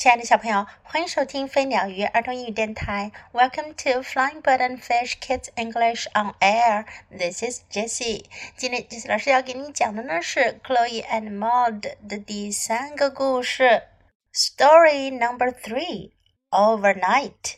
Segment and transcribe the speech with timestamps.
[0.00, 3.12] 亲爱的小朋友，欢迎收听飞鸟鱼儿童英语电台。
[3.34, 6.86] Welcome to Flying Bird and Fish Kids English on Air.
[7.10, 8.24] This is Jessie.
[8.56, 13.88] 今天 Jessie 老师要给你讲的呢是 Chloe and Maude 的第三个故事
[14.32, 16.12] ，Story Number Three.
[16.48, 17.56] Overnight.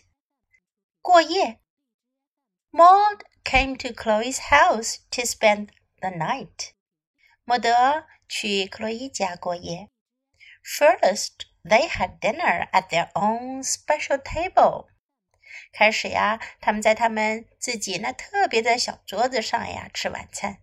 [1.01, 1.61] 过夜。
[2.73, 5.69] Maude came to Chloe's house to spend
[6.01, 6.73] the night.
[7.45, 9.91] 莫德去克洛伊家过夜。
[10.65, 11.52] First.
[11.65, 14.89] They had dinner at their own special table.
[15.73, 20.59] 开始呀，他们在他们自己那特别的小桌子上呀吃晚餐。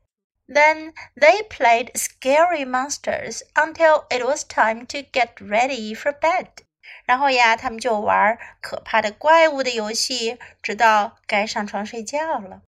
[0.47, 6.47] Then they played scary monsters until it was time to get ready for bed.
[7.05, 12.63] 然后呀，他们就玩可怕的怪物的游戏，直到该上床睡觉了。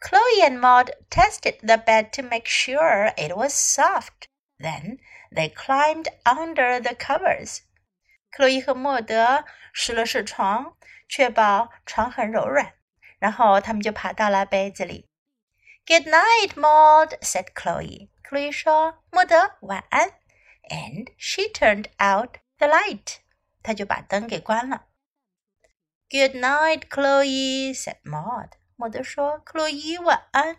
[0.00, 4.28] Chloe and Maude tested the bed to make sure it was soft.
[4.58, 4.98] Then
[5.30, 7.60] they climbed under the covers.
[8.30, 10.76] 克洛伊和莫德试了试床，
[11.08, 12.74] 确保床很柔软，
[13.18, 15.08] 然后他们就爬到了被子里。
[15.86, 18.10] "Good night, Maud," said Chloe.
[18.22, 20.12] 克洛伊说：“莫德，晚安。”
[20.70, 23.16] And she turned out the light.
[23.62, 24.86] 她就把灯给关了。
[26.08, 28.50] "Good night, Chloe," said Maud.
[28.76, 30.58] 莫德说：“克洛伊，晚安。”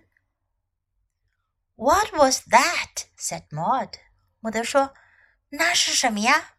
[1.75, 3.93] "What was that?" said Maud.
[4.39, 4.93] 莫德说
[5.49, 6.55] ：“那是什么呀？”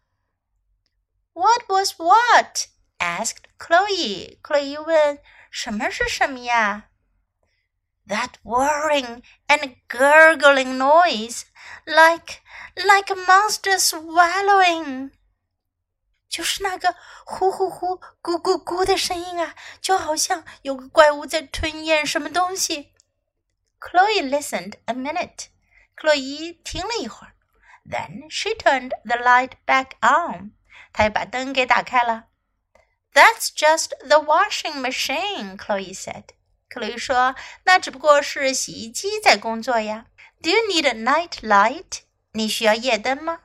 [1.32, 2.66] What was what?
[2.98, 4.38] asked Chloe.
[4.42, 6.90] Chloe 问：“什么是什么呀？”
[8.06, 11.44] That whirring and gurgling noise,
[11.84, 12.40] like
[12.74, 15.12] like a monster swallowing.
[16.28, 16.94] 就是那个
[17.24, 22.92] 呼呼呼、咕咕咕的声音啊，就好像有个怪物在吞咽什么东西。
[23.80, 25.46] Chloe listened a minute.
[25.94, 27.34] 克洛伊听了一会儿，
[27.84, 30.52] then she turned the light back on.
[30.93, 32.29] 他也把灯给打开了。
[33.13, 36.29] That's just the washing machine, Chloe said.
[36.69, 36.97] Chloe
[40.41, 42.01] Do you need a night light?
[42.31, 43.41] 你需要夜灯吗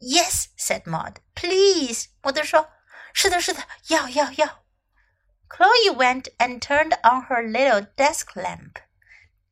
[0.00, 1.16] ？Yes, said Maude.
[1.34, 2.70] Please, 莫德说
[3.12, 4.62] ：“是的，是的，要要要。”
[5.50, 8.76] Chloe went and turned on her little desk lamp.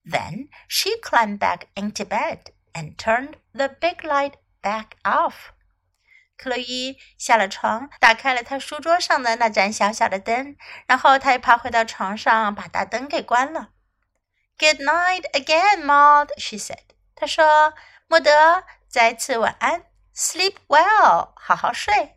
[0.05, 5.53] Then she climbed back into bed and turned the big light back off.
[6.41, 10.57] 克洛伊下了床，打开了她书桌上的那盏小小的灯，
[10.87, 13.69] 然后她又爬回到床上，把大灯给关了。
[14.59, 16.95] "Good night again, Maud," she said.
[17.15, 17.75] 她说
[18.09, 19.85] ：“莫德，再次晚安
[20.17, 22.17] ，Sleep well，好好睡。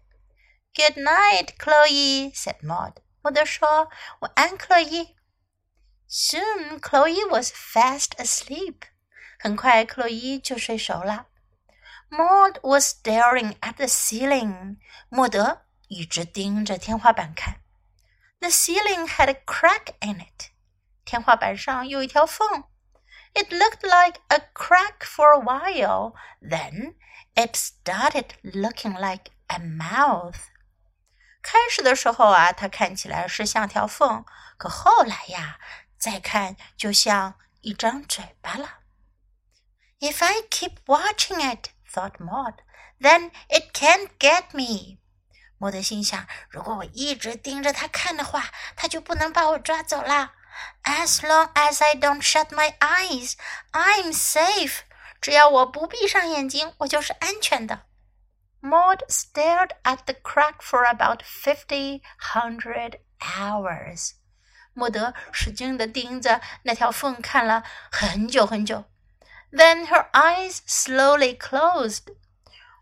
[0.74, 2.94] ”"Good night, Chloe," said Maud.
[3.22, 3.90] 莫德说
[4.22, 5.18] ：“晚安，克洛伊。
[6.10, 8.84] ”Soon Chloe was fast asleep.
[9.38, 11.26] 很快，克洛伊就睡熟了。
[12.16, 14.78] Maude was staring at the ceiling.
[15.10, 17.62] 莫德一直盯着天花板看。
[18.40, 20.52] The ceiling had a crack in it.
[21.06, 22.66] 天花板上有一条缝。
[23.34, 26.94] It looked like a crack for a while, then
[27.34, 30.36] it started looking like a mouth.
[31.42, 34.24] 开始的时候啊，它看起来是像条缝，
[34.58, 35.60] 可后来呀，
[35.98, 38.82] 再看就像一张嘴巴了。
[40.00, 42.64] If I keep watching it, thought Maude.
[43.00, 44.98] Then it can't get me.
[45.58, 48.46] 莫德心想，如果我一直盯着他看的话，
[48.76, 50.34] 他就不能把我抓走啦。
[50.84, 53.34] As long as I don't shut my eyes,
[53.72, 54.80] I'm safe.
[55.22, 57.84] 只要我不闭上眼睛，我就是安全的。
[58.62, 62.02] Maude stared at the crack for about fifty
[62.34, 64.12] hundred hours.
[64.74, 68.86] 莫德使劲地盯着那条缝看了很久很久。
[69.56, 72.16] then her eyes slowly closed.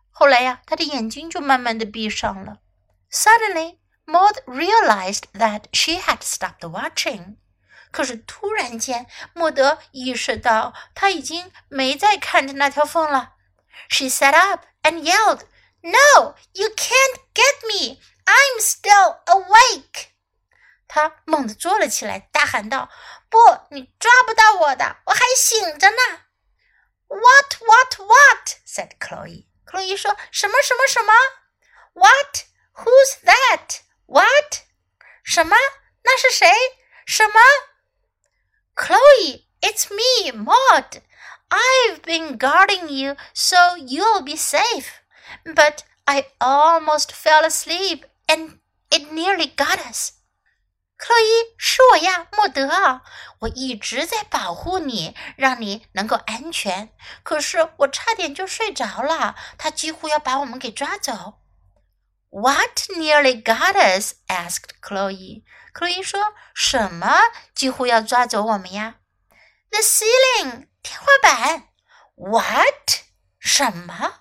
[0.10, 2.60] 后来呀，她的眼睛就慢慢的闭上了。
[3.12, 7.36] Suddenly, Maude realized that she had stopped watching.
[7.92, 13.34] 可是突然间，莫德意识到他已经没再看着那条缝了。
[13.90, 15.42] She sat up and yelled,
[15.82, 18.00] "No, you can't get me!
[18.26, 20.12] I'm still awake!"
[20.88, 22.90] 她猛地坐了起来，大喊道
[23.30, 23.38] ：“不，
[23.72, 25.98] 你抓不到我的，我还醒着呢！”
[27.12, 28.60] What, what, what?
[28.64, 29.46] said Chloe.
[29.66, 29.98] Chloe
[31.94, 32.46] what!
[32.76, 33.82] Who's that?
[34.06, 34.64] What?
[35.22, 35.58] 什么？
[36.04, 36.48] 那是谁？
[37.06, 37.34] 什么
[38.76, 41.02] ？Chloe, it's me, Maude.
[41.50, 45.02] I've been guarding you so you'll be safe.
[45.44, 48.60] But I almost fell asleep and
[48.90, 50.14] it nearly got us.
[51.02, 53.02] 克洛伊，是我呀，莫德。
[53.40, 56.94] 我一直在保护你，让你能够安全。
[57.24, 61.40] 可是我差点就睡着了，他几乎要把我们给抓走。
[62.30, 64.14] What nearly got us?
[64.28, 65.44] asked Chloe.
[65.74, 67.18] Chloe 说：“什么
[67.56, 68.98] 几乎要抓走我们呀
[69.72, 71.70] ？”The ceiling，天花板。
[72.14, 73.02] What？
[73.40, 74.20] 什么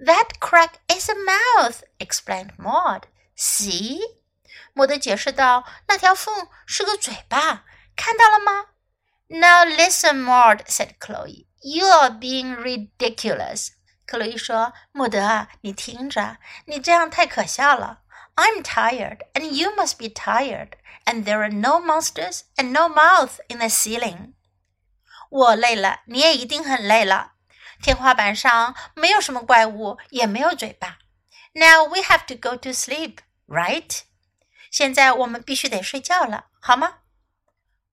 [0.00, 3.02] ？That crack is a mouth, explained Maud.
[3.36, 4.00] See？
[4.74, 7.64] 莫德解释道：“那条缝是个嘴巴，
[7.96, 8.66] 看到了吗
[9.28, 11.46] ？”“Now listen, Maude,” said Chloe.
[11.62, 13.68] “You are being ridiculous.”
[14.04, 18.00] 克洛伊说：“莫德啊，你听着，你这样太可笑了。
[18.34, 20.72] I'm tired, and you must be tired,
[21.04, 24.34] and there are no monsters and no mouth in the ceiling.”
[25.30, 27.34] 我累了，你也一定很累了。
[27.80, 30.98] 天花板上没有什么怪物，也没有嘴巴。
[31.52, 34.00] Now we have to go to sleep, right?
[34.74, 36.98] 现在我们必须得睡觉了，好吗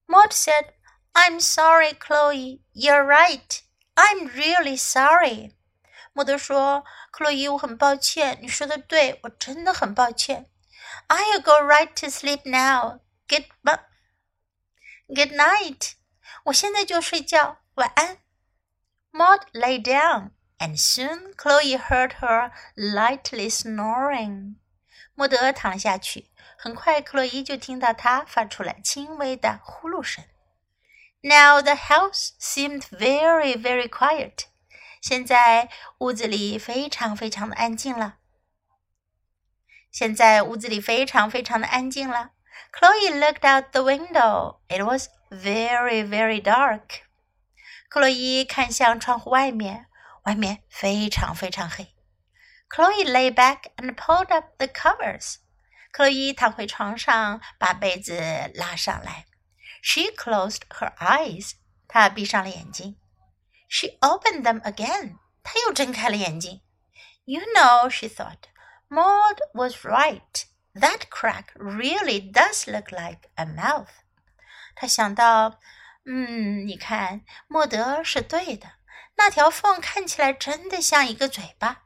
[0.07, 0.73] ？”Maude said,
[1.13, 2.61] "I'm sorry, Chloe.
[2.73, 3.59] You're right.
[3.93, 5.53] I'm really sorry."
[6.11, 6.83] 莫德说
[7.13, 8.39] ：“克洛伊，我很抱歉。
[8.41, 10.49] 你说的对，我真的很抱歉。
[11.07, 13.01] ”I'll go right to sleep now.
[13.27, 13.45] Good,
[15.05, 15.91] good night.
[16.45, 18.17] 我现在就睡觉，晚安。
[19.11, 24.55] Maude lay down, and soon Chloe heard her lightly snoring.
[25.13, 26.30] 莫德躺下去，
[26.60, 30.24] 很快克洛伊就听到他发出了轻微的呼噜声。
[31.22, 34.46] Now the house seemed very, very quiet.
[35.00, 38.18] 现在屋子里非常非常的安静了。
[39.90, 42.32] 现在屋子里非常非常的安静了。
[42.72, 44.58] Chloe looked out the window.
[44.68, 47.02] It was very, very dark.
[47.88, 49.86] 克洛伊看向窗户外面，
[50.24, 51.94] 外面非常非常黑。
[52.68, 55.36] Chloe lay back and pulled up the covers.
[55.91, 59.25] 克洛伊躺回床上，把被子拉上来。
[59.81, 61.53] She closed her eyes，
[61.87, 62.97] 她闭上了眼睛。
[63.67, 66.61] She opened them again，她又睁开了眼睛。
[67.25, 70.45] You know，she thought，Maude was right。
[70.73, 73.89] That crack really does look like a mouth。
[74.75, 75.59] 她想到，
[76.05, 78.73] 嗯，你看，莫德是对的，
[79.17, 81.83] 那条缝看起来真的像一个嘴巴。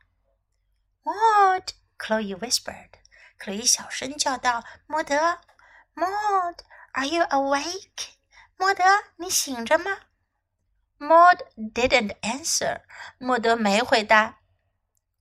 [1.04, 2.92] What？Chloe whispered.
[3.38, 5.40] 克里小声叫道：“莫德，
[5.94, 7.62] 莫德，Are you awake?
[7.62, 8.08] awake？
[8.58, 8.84] 莫德，
[9.18, 9.98] 你醒着吗
[10.98, 12.82] ？”Maude didn't answer，
[13.18, 14.40] 莫德没回答。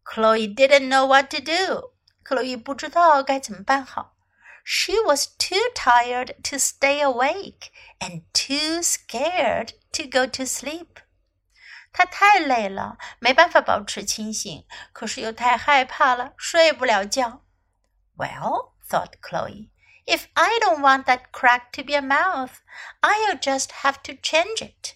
[0.05, 4.14] Chloe didn't know what to do，克洛伊不知道该怎么办好。
[4.64, 11.02] She was too tired to stay awake and too scared to go to sleep.
[11.93, 17.44] 她太累了，没办法保持清醒，可是又太害怕了，睡不了觉。
[18.18, 19.69] Well, thought Chloe,
[20.06, 22.62] if I don't want that crack to be a mouth,
[23.01, 24.95] I'll just have to change it.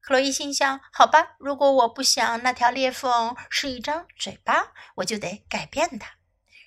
[0.00, 6.14] 克洛伊心想：“好吧，如果我不想那条裂缝是一张嘴巴，我就得改变它。”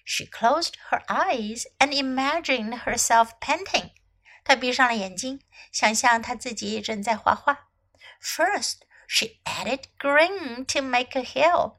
[0.06, 3.92] She closed her eyes and imagined herself painting.
[4.44, 5.42] 她闭上了眼睛，
[5.72, 7.70] 想象她自己正在画画。
[8.22, 11.78] First, she added green to make a hill.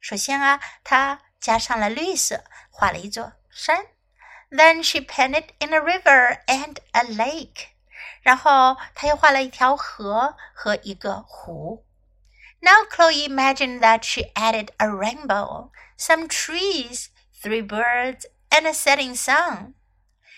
[0.00, 3.86] 首先啊，她加上了绿色，画了一座 山。
[4.50, 7.68] Then she painted in a river and a lake.
[8.22, 11.84] 然后他又画了一条河和一个湖。
[12.60, 17.08] Now Chloe imagined that she added a rainbow, some trees,
[17.42, 19.74] three birds, and a setting sun.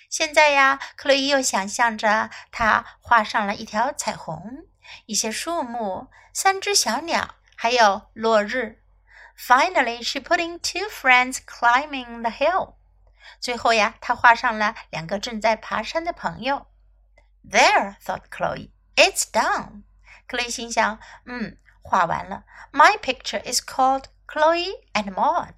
[0.08, 4.66] 现在呀，克洛伊又想象着她画上了一条彩虹、
[5.04, 8.82] 一些树木、三只小鸟，还有落日。
[9.38, 12.74] Finally, she put in two friends climbing the hill.
[13.39, 16.67] 最后呀，他画上了两个正在爬山的朋友。
[17.49, 18.71] there, thought Chloe.
[18.95, 19.83] It's done.
[20.27, 22.43] 克洛伊心想，嗯，画完了。
[22.71, 25.55] My picture is called Chloe and Maud.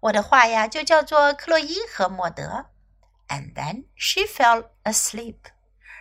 [0.00, 2.66] 我的画呀就叫做克洛伊和莫德。
[3.28, 5.38] And then she fell asleep.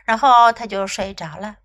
[0.03, 1.57] 然后她就睡着了。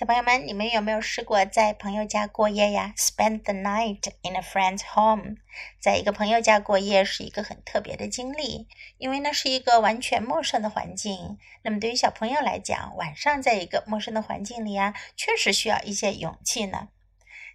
[0.00, 5.36] 小朋友们，你们有没有试过在朋友家过夜呀？Spend the night in a friend's home，
[5.78, 8.66] 在一个朋友家过夜是一个很特别的经历，
[8.96, 11.36] 因为那是一个完全陌生的环境。
[11.60, 16.88] 那么对于小朋友来讲，晚上在一个陌生的环境里啊，确实需要一些勇气呢。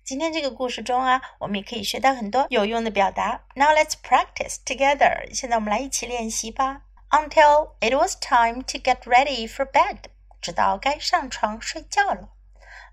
[0.04, 3.42] 今天这个故事中啊，我们也可以学到很多有用的表达。
[3.56, 5.34] Now let's practice together。
[5.34, 6.84] 现在我们来一起练习吧。
[7.10, 9.98] Until it was time to get ready for bed。
[10.40, 12.30] 直到该上床睡觉了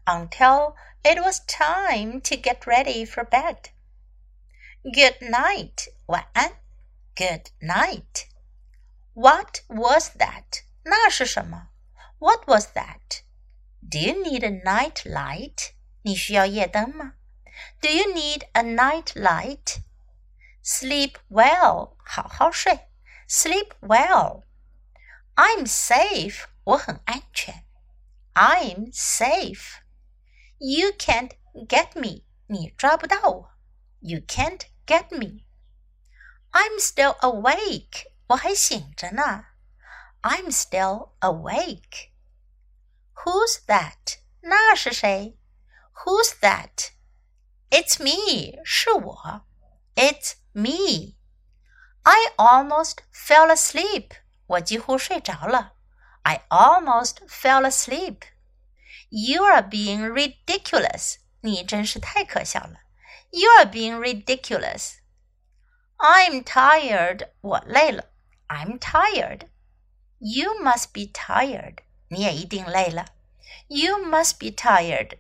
[0.06, 3.70] ，until it was time to get ready for bed.
[4.84, 6.52] Good night，晚安。
[7.16, 8.28] Good night.
[9.14, 10.64] What was that?
[10.84, 11.70] 那是什么？
[12.20, 13.22] What was that?
[13.82, 15.72] Do you need a night light?
[16.04, 17.14] 你需要夜灯吗？
[17.82, 19.82] Do you need a night light?
[20.64, 22.90] Sleep well，好好睡。
[23.28, 24.44] Sleep well.
[25.36, 27.66] I'm safe，我很安全。
[28.34, 29.80] I'm safe.
[30.62, 31.32] You can't
[31.68, 33.52] get me，你抓不到我。
[34.00, 35.46] You can't get me.
[36.52, 39.46] I'm still awake，我还醒着呢。
[40.22, 42.12] I'm still awake.
[43.14, 44.20] Who's that？
[44.42, 45.38] 那是谁？
[46.06, 46.92] Who's that?
[47.70, 49.46] It's me，是我。
[49.96, 51.16] It's me.
[52.04, 54.12] I almost fell asleep.
[54.46, 55.74] 我几乎睡着了。
[56.24, 58.22] I almost fell asleep.
[59.12, 61.18] You are being ridiculous.
[61.42, 62.82] 你真是太可笑了。
[63.32, 64.96] You are being ridiculous.
[65.98, 67.30] I'm tired.
[67.42, 68.06] 我累了。
[68.48, 69.48] I'm tired.
[70.20, 71.80] You must be tired.
[72.10, 73.08] 你也一定累了。
[73.68, 75.18] You must be tired.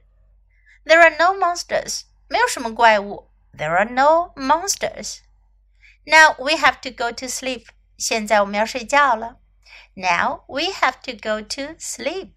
[0.85, 2.03] There are no monsters.
[2.27, 3.29] 没有什么怪物。
[3.53, 5.19] There are no monsters.
[6.05, 7.67] Now we have to go to sleep.
[7.97, 9.39] 现在我们要睡觉了。
[9.95, 12.33] Now we have to go to sleep.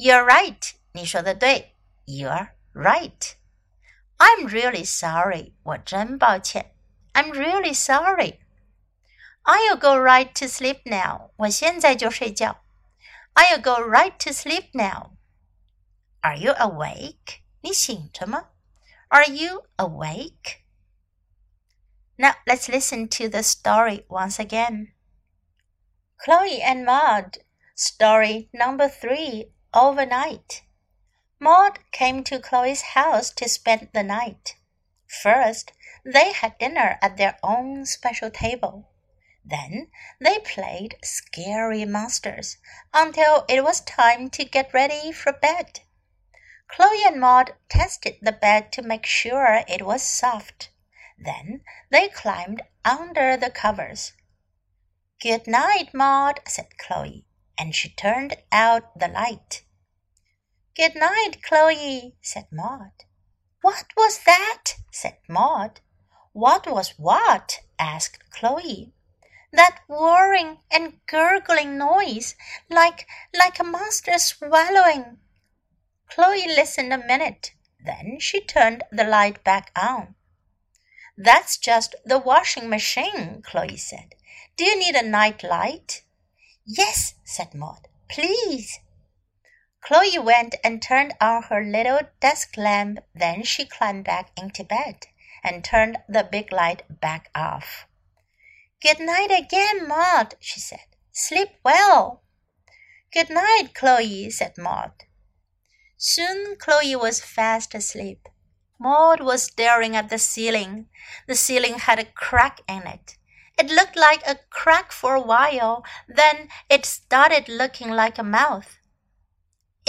[0.00, 0.74] You're right.
[0.92, 1.74] 你说的对.
[2.06, 3.32] You're right.
[4.18, 5.54] I'm really sorry.
[5.64, 6.72] 我真抱歉.
[7.14, 8.38] I'm really sorry.
[9.42, 11.32] I'll go right to sleep now.
[11.38, 12.60] 我现在就睡觉.
[13.34, 15.16] I'll go right to sleep now.
[16.20, 17.40] Are you awake?
[17.62, 18.50] 你醒着吗?
[19.08, 20.62] Are you awake?
[22.16, 24.92] Now let's listen to the story once again.
[26.24, 27.38] Chloe and Maude,
[27.74, 30.62] story number three overnight.
[31.38, 34.56] Maude came to Chloe's house to spend the night.
[35.22, 35.72] First,
[36.04, 38.90] they had dinner at their own special table.
[39.44, 42.58] Then they played scary monsters
[42.92, 45.80] until it was time to get ready for bed.
[46.66, 50.70] Chloe and Maude tested the bed to make sure it was soft.
[51.16, 54.12] Then they climbed under the covers.
[55.20, 57.24] Good night, Maude, said Chloe,
[57.56, 59.62] and she turned out the light.
[60.78, 63.04] Good night, Chloe, said Maude.
[63.62, 64.74] What was that?
[64.92, 65.80] said Maude.
[66.32, 67.60] What was what?
[67.80, 68.92] asked Chloe
[69.52, 72.34] that whirring and gurgling noise,
[72.68, 73.06] like
[73.36, 75.18] like a monster swallowing.
[76.08, 77.52] Chloe listened a minute,
[77.84, 80.14] then she turned the light back on.
[81.16, 84.14] That's just the washing machine, Chloe said.
[84.56, 86.02] Do you need a night light?
[86.64, 87.88] Yes, said Maude.
[88.08, 88.78] Please.
[89.88, 92.98] Chloe went and turned on her little desk lamp.
[93.14, 95.06] Then she climbed back into bed
[95.42, 97.86] and turned the big light back off.
[98.82, 100.84] Good night again, Maude, she said.
[101.10, 102.22] Sleep well.
[103.14, 105.04] Good night, Chloe, said Maude.
[105.96, 108.28] Soon Chloe was fast asleep.
[108.78, 110.90] Maude was staring at the ceiling.
[111.26, 113.16] The ceiling had a crack in it.
[113.58, 118.77] It looked like a crack for a while, then it started looking like a mouth.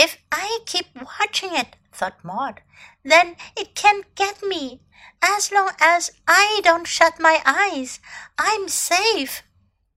[0.01, 2.61] If I keep watching it, thought Maude,
[3.03, 4.79] then it can't get me.
[5.21, 7.99] As long as I don't shut my eyes,
[8.37, 9.43] I'm safe.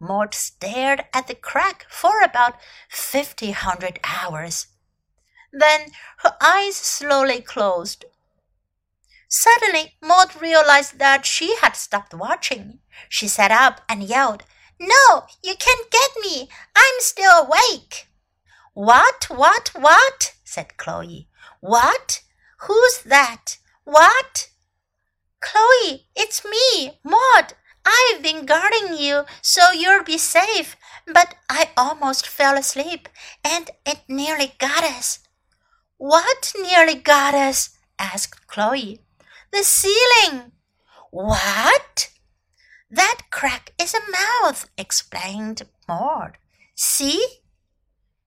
[0.01, 2.57] Maude stared at the crack for about
[2.91, 4.67] fifty hundred hours.
[5.53, 8.05] Then her eyes slowly closed.
[9.29, 12.81] Suddenly, Maude realized that she had stopped watching.
[13.09, 14.43] She sat up and yelled,
[14.81, 16.49] No, you can't get me.
[16.75, 18.09] I'm still awake.
[18.75, 20.35] What, what, what?
[20.45, 21.29] said Chloe.
[21.61, 22.23] What?
[22.61, 23.59] Who's that?
[23.85, 24.49] What?
[25.41, 27.55] Chloe, it's me, Maude.
[27.85, 30.77] I've been guarding you so you'll be safe,
[31.07, 33.09] but I almost fell asleep
[33.45, 35.19] and it nearly got us.
[35.99, 37.77] What nearly got us?
[37.99, 39.01] asked Chloe.
[39.53, 40.53] The ceiling.
[41.11, 42.11] What?
[42.91, 46.39] That crack is a mouth, explained Maude.
[46.75, 47.42] See?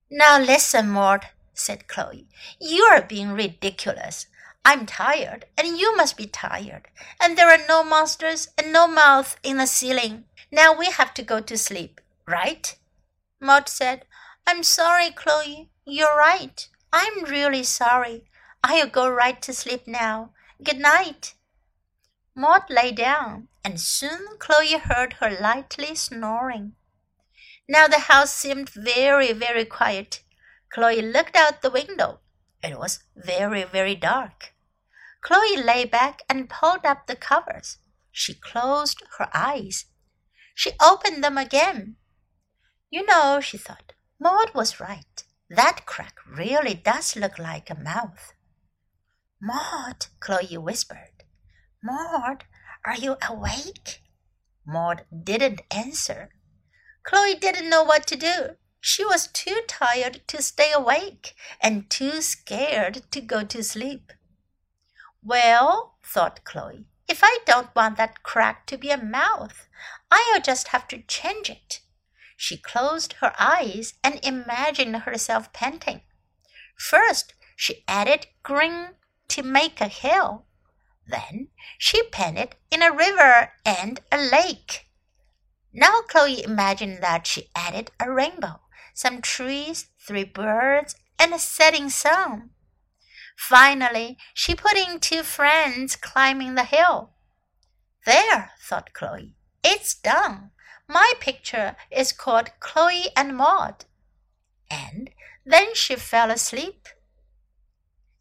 [0.10, 2.28] Now listen, Maude, said Chloe.
[2.60, 4.28] You are being ridiculous.
[4.64, 6.88] I'm tired, and you must be tired,
[7.22, 10.26] and there are no monsters and no mouth in the ceiling.
[10.52, 12.76] Now we have to go to sleep, right?
[13.40, 14.06] Maude said,
[14.48, 15.70] I'm sorry, Chloe.
[15.86, 16.68] You're right.
[16.94, 18.26] I'm really sorry.
[18.64, 20.32] I'll go right to sleep now.
[20.64, 21.36] Good night.
[22.36, 26.74] Maude lay down, and soon Chloe heard her lightly snoring.
[27.68, 30.22] Now the house seemed very, very quiet.
[30.70, 32.20] Chloe looked out the window.
[32.62, 34.54] It was very, very dark.
[35.22, 37.78] Chloe lay back and pulled up the covers.
[38.12, 39.86] She closed her eyes.
[40.54, 41.96] She opened them again.
[42.90, 45.24] You know, she thought, Maude was right.
[45.50, 48.34] That crack really does look like a mouth.
[49.42, 51.24] Maude, Chloe whispered.
[51.84, 52.46] Maude,
[52.86, 54.02] Are you awake?
[54.66, 56.30] Maude didn't answer.
[57.06, 58.58] Chloe didn't know what to do.
[58.82, 64.12] She was too tired to stay awake and too scared to go to sleep.
[65.24, 69.68] Well, thought Chloe, if I don't want that crack to be a mouth,
[70.10, 71.82] I'll just have to change it.
[72.36, 76.02] She closed her eyes and imagined herself panting.
[76.76, 78.96] First, she added green
[79.30, 80.46] to make a hill.
[81.08, 84.85] Then she painted in a river and a lake.
[85.78, 88.62] Now Chloe imagined that she added a rainbow,
[88.94, 92.52] some trees, three birds, and a setting sun.
[93.36, 97.12] Finally, she put in two friends climbing the hill.
[98.06, 100.52] There, thought Chloe, it's done.
[100.88, 103.84] My picture is called Chloe and Maude.
[104.72, 105.10] And
[105.46, 106.88] then she fell asleep.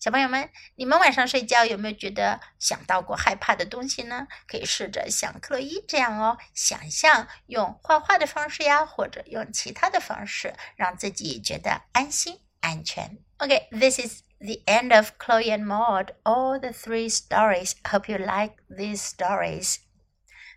[0.04, 4.28] 小朋友们，你们晚上睡觉有没有觉得想到过害怕的东西呢？
[4.46, 13.16] 可以试着像克洛伊这样哦，想象用画画的方式呀，或者用其他的方式，让自己觉得安心、安全。
[13.38, 17.72] OK，this is the end of Chloe and Maud, all the three stories.
[17.84, 19.76] Hope you like these stories.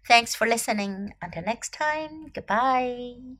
[0.09, 1.13] Thanks for listening.
[1.21, 3.37] Until next time, goodbye.